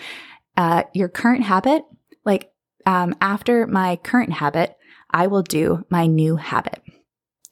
uh, 0.56 0.82
your 0.92 1.08
current 1.08 1.44
habit. 1.44 1.84
Like 2.24 2.52
um, 2.86 3.14
after 3.20 3.66
my 3.66 3.96
current 3.96 4.32
habit, 4.32 4.76
I 5.10 5.28
will 5.28 5.42
do 5.42 5.84
my 5.88 6.06
new 6.06 6.36
habit. 6.36 6.82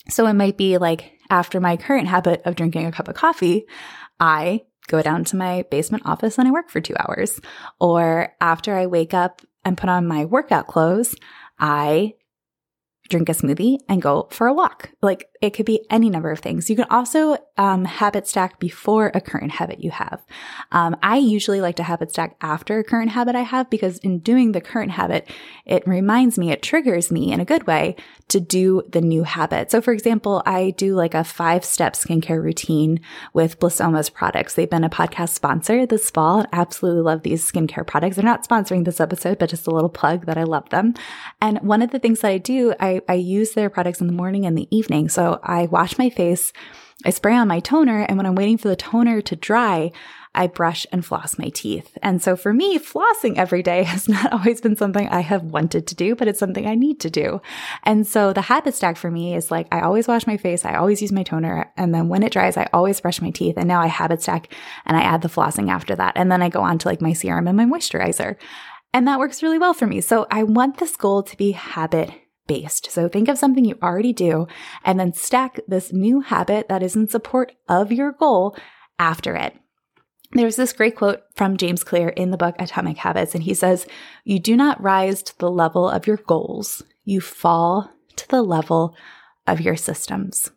So 0.09 0.27
it 0.27 0.35
might 0.35 0.57
be 0.57 0.79
like 0.79 1.13
after 1.31 1.61
my 1.61 1.77
current 1.77 2.09
habit 2.09 2.43
of 2.45 2.57
drinking 2.57 2.87
a 2.87 2.93
cup 2.93 3.09
of 3.09 3.15
coffee, 3.15 3.67
I 4.21 4.63
go 4.89 5.03
down 5.03 5.25
to 5.25 5.37
my 5.37 5.65
basement 5.71 6.05
office 6.07 6.39
and 6.39 6.49
I 6.49 6.51
work 6.51 6.71
for 6.71 6.81
two 6.81 6.95
hours. 6.99 7.41
Or 7.81 8.35
after 8.41 8.77
I 8.77 8.87
wake 8.87 9.15
up 9.15 9.43
and 9.65 9.77
put 9.77 9.91
on 9.91 10.07
my 10.07 10.25
workout 10.25 10.67
clothes, 10.67 11.15
I 11.59 12.15
drink 13.09 13.29
a 13.29 13.33
smoothie 13.33 13.79
and 13.89 14.03
go 14.03 14.29
for 14.31 14.47
a 14.47 14.55
walk. 14.55 14.91
Like 15.03 15.29
it 15.41 15.51
could 15.51 15.67
be 15.67 15.85
any 15.91 16.11
number 16.11 16.31
of 16.31 16.41
things. 16.41 16.71
You 16.71 16.77
can 16.77 16.87
also 16.91 17.37
um, 17.57 17.85
habit 17.85 18.27
stack 18.27 18.59
before 18.59 19.11
a 19.15 19.21
current 19.21 19.53
habit 19.53 19.83
you 19.83 19.91
have. 19.91 20.25
Um, 20.73 20.97
I 21.03 21.17
usually 21.17 21.61
like 21.61 21.77
to 21.77 21.83
habit 21.83 22.11
stack 22.11 22.37
after 22.41 22.79
a 22.79 22.85
current 22.85 23.11
habit 23.11 23.35
I 23.35 23.43
have 23.43 23.71
because 23.71 23.99
in 23.99 24.21
doing 24.21 24.53
the 24.53 24.61
current 24.61 24.93
habit, 24.93 25.31
it 25.65 25.87
reminds 25.87 26.39
me, 26.39 26.51
it 26.51 26.63
triggers 26.63 27.11
me 27.11 27.33
in 27.33 27.41
a 27.41 27.45
good 27.45 27.67
way 27.67 27.97
to 28.29 28.41
do 28.41 28.83
the 28.89 29.01
new 29.01 29.23
habit. 29.23 29.71
So 29.71 29.81
for 29.81 29.93
example, 29.93 30.43
I 30.47 30.71
do 30.71 30.95
like 30.95 31.15
a 31.15 31.25
five 31.25 31.65
step 31.65 31.95
skincare 31.95 32.43
routine 32.43 33.01
with 33.33 33.59
Blissoma's 33.59 34.11
products. 34.11 34.55
They've 34.55 34.69
been 34.69 34.85
a 34.85 34.91
podcast 34.91 35.31
sponsor 35.31 35.87
this 35.87 36.11
fall 36.11 36.41
and 36.41 36.49
absolutely 36.53 37.03
love 37.03 37.23
these 37.23 37.51
skincare 37.51 37.87
products. 37.87 38.17
They're 38.17 38.25
not 38.25 38.47
sponsoring 38.47 38.85
this 38.85 39.01
episode, 39.01 39.39
but 39.39 39.51
just 39.51 39.67
a 39.67 39.71
little 39.71 39.89
plug 39.89 40.27
that 40.27 40.39
I 40.39 40.45
love 40.45 40.69
them. 40.71 40.95
And 41.41 41.59
one 41.61 41.83
of 41.83 41.91
the 41.91 41.99
things 41.99 42.21
that 42.21 42.31
I 42.31 42.39
do, 42.39 42.75
I, 42.81 43.01
I 43.09 43.15
use 43.15 43.53
their 43.53 43.71
products 43.71 44.01
in 44.01 44.07
the 44.07 44.13
morning 44.13 44.47
and 44.47 44.57
the 44.57 44.69
evening. 44.77 45.09
So 45.09 45.26
I 45.43 45.67
wash 45.67 45.99
my 45.99 46.11
face, 46.11 46.53
I 47.05 47.11
spray 47.11 47.37
on 47.37 47.49
my 47.49 47.61
toner, 47.61 48.03
and 48.03 48.17
when 48.17 48.27
I'm 48.27 48.35
waiting 48.35 48.59
for 48.59 48.69
the 48.69 48.77
toner 48.77 49.21
to 49.21 49.37
dry, 49.37 49.93
I 50.37 50.47
brush 50.47 50.87
and 50.93 51.05
floss 51.05 51.39
my 51.39 51.49
teeth. 51.49 51.97
And 52.03 52.23
so 52.23 52.37
for 52.37 52.53
me, 52.53 52.79
flossing 52.79 53.37
every 53.37 53.63
day 53.63 53.83
has 53.95 54.09
not 54.09 54.33
always 54.33 54.61
been 54.61 54.77
something 54.77 55.09
I 55.09 55.21
have 55.21 55.43
wanted 55.43 55.87
to 55.87 55.95
do, 55.95 56.15
but 56.15 56.29
it's 56.29 56.39
something 56.39 56.67
I 56.67 56.75
need 56.75 57.01
to 57.01 57.11
do. 57.11 57.41
And 57.85 58.07
so 58.07 58.33
the 58.33 58.43
habit 58.43 58.75
stack 58.75 58.99
for 58.99 59.11
me 59.11 59.35
is 59.35 59.51
like, 59.51 59.67
I 59.73 59.81
always 59.81 60.07
wash 60.07 60.27
my 60.27 60.37
face. 60.37 60.65
I 60.65 60.77
always 60.77 61.01
use 61.01 61.13
my 61.13 61.23
toner. 61.23 61.73
And 61.77 61.95
then 61.95 62.09
when 62.09 62.23
it 62.23 62.33
dries, 62.33 62.57
I 62.57 62.69
always 62.73 63.01
brush 63.01 63.23
my 63.23 63.31
teeth. 63.31 63.57
And 63.57 63.67
now 63.67 63.81
I 63.81 63.87
habit 63.87 64.23
stack 64.23 64.53
and 64.85 64.97
I 64.97 65.01
add 65.01 65.23
the 65.23 65.29
flossing 65.29 65.71
after 65.71 65.97
that. 65.97 66.13
And 66.17 66.31
then 66.31 66.43
I 66.43 66.51
go 66.51 66.61
on 66.61 66.79
to 66.79 66.89
like 66.89 67.01
my 67.01 67.15
serum 67.15 67.49
and 67.49 67.57
my 67.57 67.65
moisturizer. 67.65 68.37
And 68.93 69.09
that 69.09 69.19
works 69.19 69.43
really 69.43 69.59
well 69.59 69.75
for 69.75 69.87
me. 69.87 70.01
So 70.01 70.27
I 70.31 70.43
want 70.43 70.79
this 70.79 70.97
goal 70.97 71.23
to 71.23 71.37
be 71.37 71.53
habit 71.53 72.11
based. 72.47 72.91
So 72.91 73.09
think 73.09 73.29
of 73.29 73.39
something 73.39 73.65
you 73.65 73.79
already 73.83 74.13
do 74.13 74.47
and 74.85 74.99
then 74.99 75.13
stack 75.13 75.61
this 75.67 75.93
new 75.93 76.21
habit 76.21 76.69
that 76.69 76.83
is 76.83 76.97
in 76.97 77.09
support 77.09 77.53
of 77.69 77.93
your 77.93 78.13
goal 78.13 78.57
after 78.99 79.35
it. 79.35 79.57
There's 80.33 80.57
this 80.57 80.73
great 80.73 80.97
quote 80.97 81.23
from 81.35 81.57
James 81.57 81.85
Clear 81.85 82.09
in 82.09 82.31
the 82.31 82.37
book 82.37 82.57
Atomic 82.59 82.99
Habits, 82.99 83.35
and 83.35 83.45
he 83.45 83.55
says, 83.55 83.87
You 84.25 84.39
do 84.39 84.57
not 84.57 84.83
rise 84.83 85.23
to 85.23 85.39
the 85.39 85.51
level 85.51 85.89
of 85.89 86.07
your 86.07 86.17
goals, 86.17 86.83
you 87.05 87.21
fall 87.21 87.91
to 88.17 88.29
the 88.29 88.43
level 88.43 88.95
of 89.47 89.61
your 89.61 89.77
systems. 89.77 90.51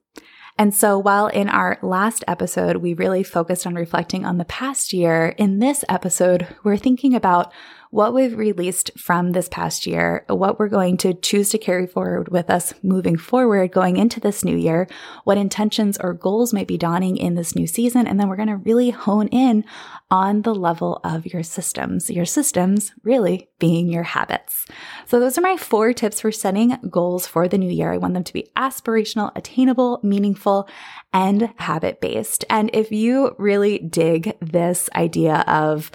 And 0.58 0.75
so 0.75 0.98
while 1.00 1.27
in 1.27 1.48
our 1.48 1.77
last 1.81 2.25
episode, 2.27 2.77
we 2.77 2.93
really 2.93 3.24
focused 3.24 3.65
on 3.65 3.75
reflecting 3.75 4.25
on 4.25 4.38
the 4.38 4.46
past 4.46 4.91
year, 4.91 5.29
in 5.38 5.60
this 5.60 5.86
episode, 5.88 6.48
we're 6.63 6.75
thinking 6.75 7.15
about 7.15 7.53
what 7.91 8.13
we've 8.13 8.38
released 8.38 8.91
from 8.98 9.31
this 9.31 9.50
past 9.50 9.88
year, 9.88 10.24
what 10.27 10.60
we're 10.60 10.69
going 10.69 10.96
to 10.98 11.13
choose 11.13 11.50
to 11.50 11.58
carry 11.58 11.88
forward 11.88 12.29
with 12.29 12.50
us 12.50 12.72
moving 12.84 13.17
forward, 13.17 13.72
going 13.72 13.98
into 13.98 14.19
this 14.19 14.43
new 14.43 14.55
year, 14.55 14.88
what 15.24 15.39
intentions 15.39 15.98
or 15.98 16.13
goals 16.13 16.53
might 16.53 16.67
be 16.67 16.77
dawning 16.77 17.17
in 17.17 17.34
this 17.34 17.55
new 17.55 17.65
season. 17.65 18.05
And 18.05 18.19
then 18.19 18.27
we're 18.27 18.36
going 18.36 18.48
to 18.50 18.58
really 18.58 18.91
hone 18.91 19.27
in 19.29 19.65
on 20.12 20.43
the 20.43 20.53
level 20.53 21.01
of 21.03 21.25
your 21.25 21.41
systems, 21.41 22.12
your 22.12 22.25
systems 22.25 22.93
really 23.03 23.50
being 23.58 23.89
your 23.89 24.03
habits. 24.03 24.67
So 25.08 25.19
those 25.19 25.38
are 25.38 25.41
my 25.41 25.58
four 25.58 25.91
tips 25.91 26.22
for 26.22 26.31
setting 26.31 26.77
goals 26.91 27.25
for 27.25 27.48
the 27.48 27.58
new 27.58 27.72
year. 27.72 27.91
I 27.91 27.98
want 27.98 28.13
them 28.13 28.24
to 28.24 28.34
be 28.34 28.51
aspirational, 28.55 29.31
attainable, 29.36 30.00
meaningful, 30.03 30.69
and 31.12 31.51
habit 31.58 32.01
based. 32.01 32.46
And 32.51 32.69
if 32.72 32.91
you 32.91 33.36
really 33.39 33.79
dig 33.79 34.38
this 34.41 34.89
idea 34.96 35.43
of 35.48 35.89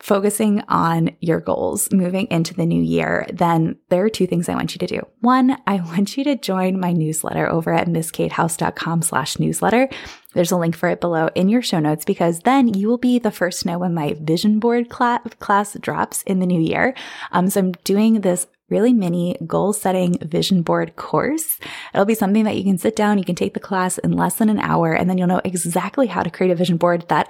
focusing 0.00 0.62
on 0.68 1.10
your 1.20 1.40
goals 1.40 1.92
moving 1.92 2.26
into 2.30 2.54
the 2.54 2.66
new 2.66 2.82
year, 2.82 3.26
then 3.32 3.76
there 3.88 4.04
are 4.04 4.10
two 4.10 4.26
things 4.26 4.48
I 4.48 4.54
want 4.54 4.74
you 4.74 4.78
to 4.78 4.86
do. 4.86 5.06
One, 5.20 5.56
I 5.66 5.76
want 5.76 6.16
you 6.16 6.24
to 6.24 6.36
join 6.36 6.80
my 6.80 6.92
newsletter 6.92 7.48
over 7.48 7.72
at 7.72 7.88
mskatehouse.com 7.88 9.02
slash 9.02 9.38
newsletter. 9.38 9.88
There's 10.34 10.52
a 10.52 10.58
link 10.58 10.76
for 10.76 10.88
it 10.88 11.00
below 11.00 11.30
in 11.34 11.48
your 11.48 11.62
show 11.62 11.80
notes 11.80 12.04
because 12.04 12.40
then 12.40 12.68
you 12.74 12.88
will 12.88 12.98
be 12.98 13.18
the 13.18 13.30
first 13.30 13.62
to 13.62 13.68
know 13.68 13.78
when 13.78 13.94
my 13.94 14.16
vision 14.20 14.58
board 14.58 14.92
cl- 14.92 15.20
class 15.40 15.76
drops 15.80 16.22
in 16.22 16.40
the 16.40 16.46
new 16.46 16.60
year. 16.60 16.94
Um, 17.32 17.48
so 17.48 17.60
I'm 17.60 17.72
doing 17.84 18.20
this 18.20 18.46
really 18.68 18.92
mini 18.92 19.36
goal 19.46 19.72
setting 19.72 20.18
vision 20.18 20.62
board 20.62 20.96
course. 20.96 21.58
It'll 21.94 22.04
be 22.04 22.14
something 22.14 22.44
that 22.44 22.56
you 22.56 22.64
can 22.64 22.78
sit 22.78 22.96
down, 22.96 23.18
you 23.18 23.24
can 23.24 23.34
take 23.34 23.54
the 23.54 23.60
class 23.60 23.98
in 23.98 24.12
less 24.12 24.34
than 24.34 24.48
an 24.48 24.58
hour, 24.58 24.92
and 24.92 25.08
then 25.08 25.18
you'll 25.18 25.28
know 25.28 25.40
exactly 25.44 26.06
how 26.06 26.22
to 26.22 26.30
create 26.30 26.50
a 26.50 26.56
vision 26.56 26.76
board 26.76 27.08
that 27.08 27.28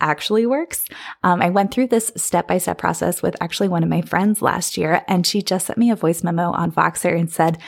actually 0.00 0.46
works. 0.46 0.84
Um, 1.22 1.40
I 1.40 1.50
went 1.50 1.72
through 1.72 1.88
this 1.88 2.12
step 2.16 2.46
by 2.48 2.58
step 2.58 2.78
process 2.78 3.22
with 3.22 3.36
actually 3.40 3.68
one 3.68 3.82
of 3.82 3.88
my 3.88 4.02
friends 4.02 4.42
last 4.42 4.76
year, 4.76 5.02
and 5.08 5.26
she 5.26 5.42
just 5.42 5.66
sent 5.66 5.78
me 5.78 5.90
a 5.90 5.96
voice 5.96 6.22
memo 6.22 6.52
on 6.52 6.72
Voxer 6.72 7.18
and 7.18 7.30
said, 7.30 7.58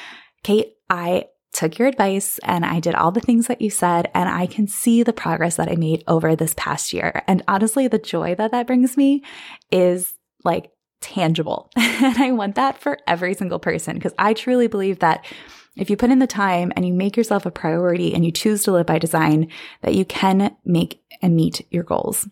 Kate, 0.43 0.75
I 0.91 1.27
took 1.53 1.79
your 1.79 1.89
advice 1.89 2.39
and 2.45 2.65
I 2.65 2.79
did 2.79 2.95
all 2.95 3.11
the 3.11 3.21
things 3.21 3.47
that 3.47 3.63
you 3.63 3.71
said, 3.71 4.11
and 4.15 4.29
I 4.29 4.47
can 4.47 4.67
see 4.67 5.03
the 5.03 5.13
progress 5.13 5.57
that 5.57 5.71
I 5.71 5.77
made 5.77 6.05
over 6.07 6.37
this 6.37 6.55
past 6.57 6.93
year. 6.93 7.23
And 7.27 7.43
honestly, 7.49 7.89
the 7.89 7.99
joy 7.99 8.35
that 8.35 8.51
that 8.51 8.67
brings 8.67 8.97
me 8.97 9.25
is 9.71 10.15
like 10.45 10.71
tangible. 11.01 11.71
and 11.77 12.19
I 12.19 12.33
want 12.33 12.55
that 12.57 12.79
for 12.79 12.99
every 13.07 13.35
single 13.35 13.59
person 13.59 13.95
because 13.95 14.15
I 14.19 14.35
truly 14.35 14.67
believe 14.67 14.99
that 15.01 15.25
if 15.77 15.91
you 15.91 15.97
put 15.97 16.11
in 16.11 16.19
the 16.19 16.27
time 16.27 16.73
and 16.75 16.87
you 16.87 16.93
make 16.93 17.17
yourself 17.17 17.47
a 17.47 17.51
priority 17.51 18.13
and 18.13 18.25
you 18.25 18.33
choose 18.33 18.65
to 18.65 18.73
live 18.73 18.87
by 18.87 18.99
design, 18.99 19.49
that 19.83 19.95
you 19.95 20.05
can 20.05 20.57
make 20.65 21.01
and 21.23 21.37
meet 21.37 21.65
your 21.71 21.85
goals 21.85 22.29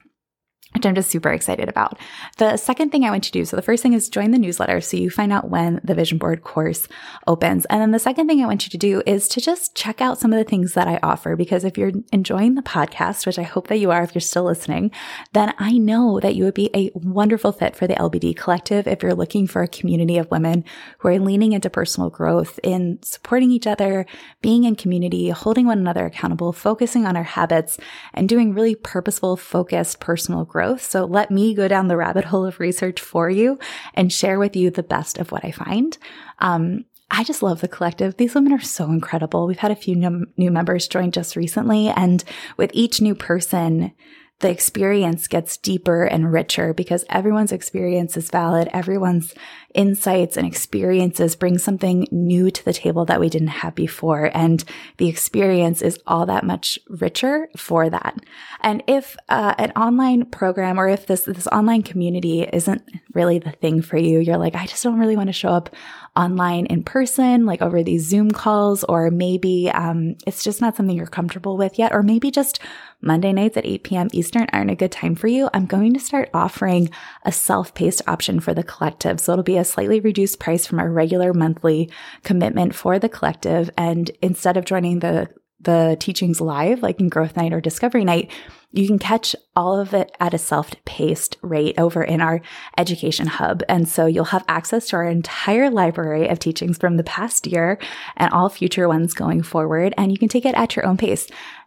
which 0.76 0.84
I'm 0.84 0.94
just 0.94 1.10
super 1.10 1.30
excited 1.30 1.70
about. 1.70 1.98
The 2.36 2.58
second 2.58 2.90
thing 2.90 3.04
I 3.04 3.10
want 3.10 3.24
you 3.24 3.32
to 3.32 3.38
do 3.38 3.44
so, 3.46 3.56
the 3.56 3.62
first 3.62 3.82
thing 3.82 3.94
is 3.94 4.10
join 4.10 4.30
the 4.30 4.38
newsletter 4.38 4.82
so 4.82 4.98
you 4.98 5.08
find 5.08 5.32
out 5.32 5.48
when 5.48 5.80
the 5.82 5.94
vision 5.94 6.18
board 6.18 6.44
course 6.44 6.86
opens. 7.26 7.64
And 7.66 7.80
then 7.80 7.92
the 7.92 7.98
second 7.98 8.26
thing 8.26 8.42
I 8.42 8.46
want 8.46 8.66
you 8.66 8.70
to 8.70 8.76
do 8.76 9.02
is 9.06 9.26
to 9.28 9.40
just 9.40 9.74
check 9.74 10.02
out 10.02 10.18
some 10.18 10.34
of 10.34 10.38
the 10.38 10.44
things 10.44 10.74
that 10.74 10.86
I 10.86 11.00
offer 11.02 11.34
because 11.34 11.64
if 11.64 11.78
you're 11.78 11.92
enjoying 12.12 12.56
the 12.56 12.62
podcast, 12.62 13.24
which 13.24 13.38
I 13.38 13.42
hope 13.42 13.68
that 13.68 13.78
you 13.78 13.90
are 13.90 14.02
if 14.02 14.14
you're 14.14 14.20
still 14.20 14.44
listening, 14.44 14.90
then 15.32 15.54
I 15.58 15.78
know 15.78 16.20
that 16.20 16.34
you 16.34 16.44
would 16.44 16.52
be 16.52 16.68
a 16.74 16.90
wonderful 16.92 17.52
fit 17.52 17.74
for 17.74 17.86
the 17.86 17.94
LBD 17.94 18.36
collective 18.36 18.86
if 18.86 19.02
you're 19.02 19.14
looking 19.14 19.46
for 19.46 19.62
a 19.62 19.68
community 19.68 20.18
of 20.18 20.30
women 20.30 20.62
who 20.98 21.08
are 21.08 21.18
leaning 21.18 21.52
into 21.52 21.70
personal 21.70 22.10
growth 22.10 22.60
in 22.62 22.98
supporting 23.02 23.50
each 23.50 23.66
other, 23.66 24.04
being 24.42 24.64
in 24.64 24.76
community, 24.76 25.30
holding 25.30 25.64
one 25.64 25.78
another 25.78 26.04
accountable, 26.04 26.52
focusing 26.52 27.06
on 27.06 27.16
our 27.16 27.22
habits, 27.22 27.78
and 28.12 28.28
doing 28.28 28.52
really 28.52 28.74
purposeful, 28.74 29.38
focused 29.38 30.00
personal 30.00 30.44
growth 30.44 30.65
growth. 30.66 30.82
So 30.82 31.04
let 31.04 31.30
me 31.30 31.54
go 31.54 31.68
down 31.68 31.88
the 31.88 31.96
rabbit 31.96 32.24
hole 32.24 32.44
of 32.44 32.60
research 32.60 33.00
for 33.00 33.30
you 33.30 33.58
and 33.94 34.12
share 34.12 34.38
with 34.38 34.56
you 34.56 34.70
the 34.70 34.82
best 34.82 35.18
of 35.18 35.30
what 35.30 35.44
I 35.44 35.50
find. 35.50 35.96
Um, 36.40 36.84
I 37.10 37.22
just 37.22 37.42
love 37.42 37.60
the 37.60 37.68
collective. 37.68 38.16
These 38.16 38.34
women 38.34 38.52
are 38.52 38.60
so 38.60 38.86
incredible. 38.86 39.46
We've 39.46 39.58
had 39.58 39.70
a 39.70 39.76
few 39.76 39.94
new 39.94 40.50
members 40.50 40.88
join 40.88 41.12
just 41.12 41.36
recently, 41.36 41.88
and 41.88 42.24
with 42.56 42.72
each 42.74 43.00
new 43.00 43.14
person, 43.14 43.92
the 44.40 44.50
experience 44.50 45.28
gets 45.28 45.56
deeper 45.56 46.04
and 46.04 46.32
richer 46.32 46.74
because 46.74 47.04
everyone's 47.08 47.52
experience 47.52 48.16
is 48.16 48.28
valid. 48.28 48.68
Everyone's 48.72 49.34
insights 49.76 50.36
and 50.36 50.46
experiences 50.46 51.36
bring 51.36 51.58
something 51.58 52.08
new 52.10 52.50
to 52.50 52.64
the 52.64 52.72
table 52.72 53.04
that 53.04 53.20
we 53.20 53.28
didn't 53.28 53.48
have 53.48 53.74
before. 53.74 54.30
And 54.34 54.64
the 54.96 55.08
experience 55.08 55.82
is 55.82 56.00
all 56.06 56.26
that 56.26 56.44
much 56.44 56.78
richer 56.88 57.48
for 57.56 57.88
that. 57.90 58.16
And 58.62 58.82
if 58.88 59.16
uh, 59.28 59.54
an 59.58 59.72
online 59.72 60.24
program 60.24 60.80
or 60.80 60.88
if 60.88 61.06
this, 61.06 61.24
this 61.24 61.46
online 61.48 61.82
community 61.82 62.42
isn't 62.42 62.82
really 63.12 63.38
the 63.38 63.52
thing 63.52 63.82
for 63.82 63.98
you, 63.98 64.18
you're 64.18 64.38
like, 64.38 64.54
I 64.54 64.66
just 64.66 64.82
don't 64.82 64.98
really 64.98 65.16
want 65.16 65.28
to 65.28 65.34
show 65.34 65.50
up 65.50 65.74
online 66.16 66.66
in 66.66 66.82
person, 66.82 67.44
like 67.44 67.60
over 67.60 67.82
these 67.82 68.06
Zoom 68.06 68.30
calls, 68.30 68.82
or 68.84 69.10
maybe 69.10 69.70
um, 69.74 70.16
it's 70.26 70.42
just 70.42 70.60
not 70.60 70.74
something 70.74 70.96
you're 70.96 71.06
comfortable 71.06 71.58
with 71.58 71.78
yet, 71.78 71.92
or 71.92 72.02
maybe 72.02 72.30
just 72.30 72.58
Monday 73.02 73.32
nights 73.32 73.56
at 73.56 73.66
8 73.66 73.84
p.m. 73.84 74.08
Eastern 74.12 74.46
aren't 74.52 74.70
a 74.70 74.74
good 74.74 74.90
time 74.90 75.14
for 75.14 75.28
you, 75.28 75.50
I'm 75.52 75.66
going 75.66 75.92
to 75.94 76.00
start 76.00 76.30
offering 76.32 76.90
a 77.24 77.32
self 77.32 77.74
paced 77.74 78.02
option 78.08 78.40
for 78.40 78.54
the 78.54 78.62
collective. 78.62 79.20
So 79.20 79.32
it'll 79.32 79.44
be 79.44 79.58
a 79.58 79.64
slightly 79.66 80.00
reduced 80.00 80.40
price 80.40 80.66
from 80.66 80.78
our 80.78 80.90
regular 80.90 81.32
monthly 81.34 81.90
commitment 82.22 82.74
for 82.74 82.98
the 82.98 83.08
collective. 83.08 83.70
And 83.76 84.10
instead 84.22 84.56
of 84.56 84.64
joining 84.64 85.00
the 85.00 85.28
the 85.58 85.96
teachings 85.98 86.40
live, 86.40 86.82
like 86.82 87.00
in 87.00 87.08
Growth 87.08 87.34
Night 87.34 87.52
or 87.52 87.60
Discovery 87.60 88.04
Night, 88.04 88.30
you 88.72 88.86
can 88.86 88.98
catch 88.98 89.34
all 89.54 89.78
of 89.80 89.94
it 89.94 90.14
at 90.20 90.34
a 90.34 90.38
self 90.38 90.70
paced 90.84 91.38
rate 91.40 91.78
over 91.78 92.02
in 92.02 92.20
our 92.20 92.42
education 92.76 93.26
hub. 93.26 93.62
And 93.68 93.88
so 93.88 94.06
you'll 94.06 94.26
have 94.26 94.44
access 94.48 94.88
to 94.88 94.96
our 94.96 95.04
entire 95.04 95.70
library 95.70 96.28
of 96.28 96.38
teachings 96.38 96.76
from 96.76 96.96
the 96.96 97.04
past 97.04 97.46
year 97.46 97.78
and 98.16 98.32
all 98.32 98.48
future 98.48 98.86
ones 98.86 99.14
going 99.14 99.42
forward. 99.42 99.94
And 99.96 100.12
you 100.12 100.18
can 100.18 100.28
take 100.28 100.44
it 100.44 100.54
at 100.54 100.76
your 100.76 100.86
own 100.86 100.98
pace. 100.98 101.26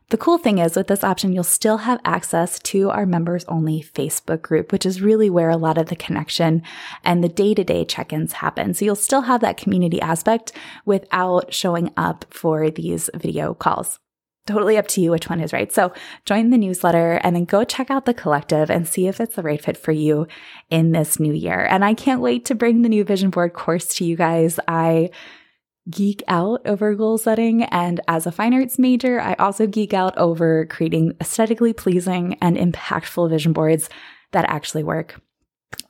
The 0.09 0.17
cool 0.17 0.39
thing 0.39 0.57
is 0.57 0.75
with 0.75 0.87
this 0.87 1.03
option, 1.03 1.33
you'll 1.33 1.43
still 1.43 1.77
have 1.77 2.01
access 2.03 2.57
to 2.61 2.89
our 2.89 3.05
members 3.05 3.45
only 3.45 3.83
Facebook 3.83 4.41
group, 4.41 4.71
which 4.71 4.83
is 4.83 5.03
really 5.03 5.29
where 5.29 5.51
a 5.51 5.57
lot 5.57 5.77
of 5.77 5.85
the 5.85 5.95
connection 5.95 6.63
and 7.03 7.23
the 7.23 7.29
day 7.29 7.53
to 7.53 7.63
day 7.63 7.85
check 7.85 8.11
ins 8.11 8.33
happen. 8.33 8.73
So 8.73 8.85
you'll 8.85 8.95
still 8.95 9.21
have 9.21 9.41
that 9.41 9.57
community 9.57 10.01
aspect 10.01 10.51
without 10.83 11.53
showing 11.53 11.91
up 11.95 12.25
for 12.31 12.71
these 12.71 13.11
video 13.13 13.53
calls. 13.53 13.99
Totally 14.47 14.79
up 14.79 14.87
to 14.87 15.01
you 15.01 15.11
which 15.11 15.29
one 15.29 15.41
is 15.41 15.53
right. 15.53 15.71
So 15.71 15.93
join 16.25 16.49
the 16.49 16.57
newsletter 16.57 17.21
and 17.23 17.35
then 17.35 17.45
go 17.45 17.63
check 17.63 17.91
out 17.91 18.05
the 18.05 18.15
collective 18.15 18.71
and 18.71 18.87
see 18.87 19.05
if 19.05 19.21
it's 19.21 19.35
the 19.35 19.43
right 19.43 19.63
fit 19.63 19.77
for 19.77 19.91
you 19.91 20.25
in 20.71 20.91
this 20.91 21.19
new 21.19 21.33
year. 21.33 21.67
And 21.69 21.85
I 21.85 21.93
can't 21.93 22.19
wait 22.19 22.45
to 22.45 22.55
bring 22.55 22.81
the 22.81 22.89
new 22.89 23.03
vision 23.03 23.29
board 23.29 23.53
course 23.53 23.85
to 23.97 24.05
you 24.05 24.15
guys. 24.15 24.59
I 24.67 25.11
geek 25.89 26.23
out 26.27 26.61
over 26.65 26.93
goal 26.95 27.17
setting. 27.17 27.63
And 27.63 28.01
as 28.07 28.25
a 28.25 28.31
fine 28.31 28.53
arts 28.53 28.79
major, 28.79 29.19
I 29.19 29.33
also 29.35 29.67
geek 29.67 29.93
out 29.93 30.17
over 30.17 30.65
creating 30.65 31.15
aesthetically 31.21 31.73
pleasing 31.73 32.37
and 32.41 32.57
impactful 32.57 33.29
vision 33.29 33.53
boards 33.53 33.89
that 34.31 34.45
actually 34.49 34.83
work. 34.83 35.21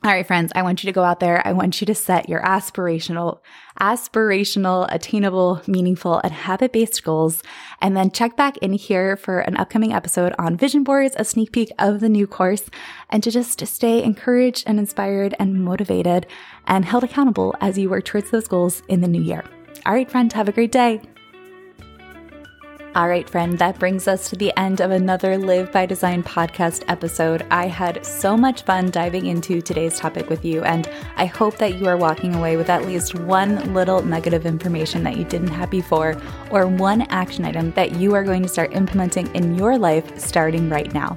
All 0.02 0.10
right, 0.10 0.26
friends, 0.26 0.52
I 0.54 0.62
want 0.62 0.82
you 0.82 0.88
to 0.88 0.94
go 0.94 1.04
out 1.04 1.20
there. 1.20 1.46
I 1.46 1.52
want 1.52 1.80
you 1.80 1.86
to 1.86 1.94
set 1.94 2.28
your 2.28 2.42
aspirational, 2.42 3.40
aspirational, 3.80 4.86
attainable, 4.90 5.62
meaningful, 5.66 6.20
and 6.22 6.32
habit 6.32 6.72
based 6.72 7.02
goals. 7.02 7.42
And 7.80 7.96
then 7.96 8.10
check 8.10 8.36
back 8.36 8.56
in 8.58 8.72
here 8.74 9.16
for 9.16 9.40
an 9.40 9.56
upcoming 9.56 9.92
episode 9.92 10.34
on 10.38 10.56
vision 10.56 10.84
boards, 10.84 11.16
a 11.18 11.24
sneak 11.24 11.52
peek 11.52 11.70
of 11.78 12.00
the 12.00 12.08
new 12.08 12.26
course, 12.26 12.64
and 13.10 13.22
to 13.22 13.30
just 13.30 13.66
stay 13.66 14.02
encouraged 14.02 14.64
and 14.66 14.78
inspired 14.78 15.34
and 15.38 15.64
motivated 15.64 16.26
and 16.66 16.84
held 16.84 17.04
accountable 17.04 17.54
as 17.60 17.78
you 17.78 17.90
work 17.90 18.04
towards 18.04 18.30
those 18.30 18.48
goals 18.48 18.82
in 18.88 19.00
the 19.00 19.08
new 19.08 19.22
year. 19.22 19.44
All 19.86 19.94
right, 19.94 20.10
friend, 20.10 20.30
have 20.34 20.48
a 20.48 20.52
great 20.52 20.72
day. 20.72 21.00
All 22.94 23.08
right, 23.08 23.28
friend, 23.30 23.58
that 23.60 23.78
brings 23.78 24.06
us 24.08 24.28
to 24.28 24.36
the 24.36 24.52
end 24.58 24.80
of 24.80 24.90
another 24.90 25.38
Live 25.38 25.72
by 25.72 25.86
Design 25.86 26.22
podcast 26.22 26.82
episode. 26.88 27.46
I 27.50 27.66
had 27.66 28.04
so 28.04 28.36
much 28.36 28.62
fun 28.62 28.90
diving 28.90 29.26
into 29.26 29.62
today's 29.62 29.98
topic 29.98 30.28
with 30.28 30.44
you, 30.44 30.62
and 30.64 30.90
I 31.16 31.24
hope 31.26 31.56
that 31.58 31.76
you 31.76 31.86
are 31.86 31.96
walking 31.96 32.34
away 32.34 32.56
with 32.56 32.68
at 32.68 32.84
least 32.84 33.14
one 33.14 33.72
little 33.72 34.02
nugget 34.02 34.34
of 34.34 34.44
information 34.44 35.02
that 35.04 35.16
you 35.16 35.24
didn't 35.24 35.48
have 35.48 35.70
before, 35.70 36.20
or 36.50 36.66
one 36.66 37.02
action 37.02 37.44
item 37.44 37.70
that 37.72 37.92
you 37.92 38.12
are 38.14 38.24
going 38.24 38.42
to 38.42 38.48
start 38.48 38.74
implementing 38.74 39.34
in 39.34 39.54
your 39.54 39.78
life 39.78 40.18
starting 40.18 40.68
right 40.68 40.92
now. 40.92 41.16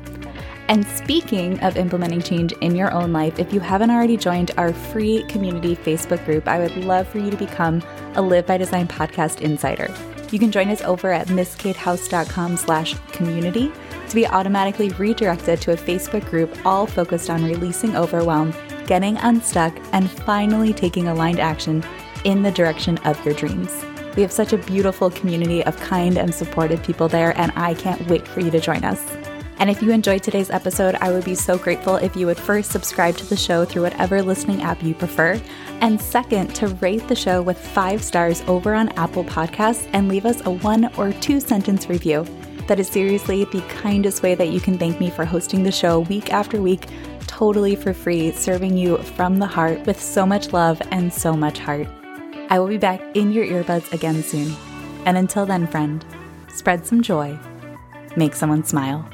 And 0.70 0.88
speaking 0.88 1.60
of 1.62 1.76
implementing 1.76 2.22
change 2.22 2.54
in 2.62 2.76
your 2.76 2.92
own 2.92 3.12
life, 3.12 3.38
if 3.38 3.52
you 3.52 3.60
haven't 3.60 3.92
already 3.92 4.18
joined 4.18 4.52
our 4.58 4.74
free 4.74 5.24
community 5.24 5.76
Facebook 5.76 6.24
group, 6.26 6.48
I 6.48 6.60
would 6.60 6.76
love 6.78 7.08
for 7.08 7.20
you 7.20 7.30
to 7.30 7.38
become 7.38 7.82
a 8.16 8.22
Live 8.22 8.46
by 8.46 8.58
Design 8.58 8.88
podcast 8.88 9.42
insider. 9.42 9.94
You 10.32 10.40
can 10.40 10.52
join 10.52 10.70
us 10.70 10.82
over 10.82 11.12
at 11.12 11.28
mskatehouse.com 11.28 12.58
slash 12.58 12.96
community 13.12 13.72
to 14.10 14.16
be 14.16 14.26
automatically 14.26 14.90
redirected 14.90 15.62
to 15.62 15.74
a 15.74 15.78
Facebook 15.78 16.28
group 16.30 16.58
all 16.66 16.88
focused 16.88 17.30
on 17.30 17.44
releasing 17.44 17.96
overwhelm, 17.96 18.54
getting 18.88 19.18
unstuck, 19.18 19.78
and 19.92 20.10
finally 20.10 20.74
taking 20.74 21.08
aligned 21.08 21.40
action 21.40 21.84
in 22.24 22.42
the 22.42 22.52
direction 22.52 22.98
of 23.00 23.24
your 23.26 23.36
dreams. 23.36 23.86
We 24.16 24.22
have 24.22 24.32
such 24.32 24.54
a 24.54 24.58
beautiful 24.58 25.10
community 25.10 25.64
of 25.66 25.76
kind 25.78 26.18
and 26.18 26.34
supportive 26.34 26.82
people 26.84 27.08
there, 27.08 27.38
and 27.38 27.52
I 27.56 27.74
can't 27.74 28.08
wait 28.08 28.28
for 28.28 28.40
you 28.40 28.52
to 28.52 28.60
join 28.60 28.84
us. 28.84 29.23
And 29.64 29.70
if 29.70 29.82
you 29.82 29.92
enjoyed 29.92 30.22
today's 30.22 30.50
episode, 30.50 30.96
I 30.96 31.10
would 31.10 31.24
be 31.24 31.36
so 31.36 31.58
grateful 31.58 31.96
if 31.96 32.18
you 32.18 32.26
would 32.26 32.38
first 32.38 32.70
subscribe 32.70 33.16
to 33.16 33.26
the 33.26 33.38
show 33.38 33.64
through 33.64 33.84
whatever 33.84 34.22
listening 34.22 34.62
app 34.62 34.84
you 34.84 34.94
prefer, 34.94 35.42
and 35.80 36.02
second, 36.02 36.54
to 36.56 36.68
rate 36.68 37.08
the 37.08 37.16
show 37.16 37.42
with 37.42 37.58
five 37.58 38.04
stars 38.04 38.44
over 38.48 38.74
on 38.74 38.90
Apple 38.98 39.24
Podcasts 39.24 39.90
and 39.94 40.10
leave 40.10 40.26
us 40.26 40.46
a 40.46 40.52
one 40.52 40.94
or 40.98 41.14
two 41.14 41.40
sentence 41.40 41.88
review. 41.88 42.28
That 42.68 42.78
is 42.78 42.90
seriously 42.90 43.46
the 43.46 43.62
kindest 43.70 44.22
way 44.22 44.36
that 44.36 44.50
you 44.50 44.60
can 44.60 44.78
thank 44.78 45.00
me 45.00 45.10
for 45.10 45.24
hosting 45.24 45.64
the 45.64 45.72
show 45.72 46.02
week 46.02 46.34
after 46.34 46.62
week, 46.62 46.86
totally 47.28 47.78
for 47.78 47.94
free, 47.94 48.34
serving 48.34 48.76
you 48.76 48.98
from 48.98 49.40
the 49.40 49.48
heart 49.48 49.86
with 49.86 50.02
so 50.02 50.26
much 50.26 50.52
love 50.52 50.82
and 50.92 51.14
so 51.14 51.38
much 51.38 51.60
heart. 51.60 51.88
I 52.50 52.60
will 52.60 52.68
be 52.68 52.78
back 52.78 53.02
in 53.14 53.32
your 53.32 53.46
earbuds 53.46 53.94
again 53.94 54.24
soon. 54.24 54.54
And 55.06 55.18
until 55.18 55.46
then, 55.46 55.68
friend, 55.68 56.04
spread 56.54 56.86
some 56.86 57.02
joy, 57.02 57.40
make 58.18 58.36
someone 58.36 58.66
smile. 58.66 59.10